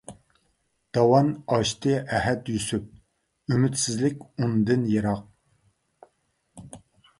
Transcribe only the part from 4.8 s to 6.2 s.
يىراق.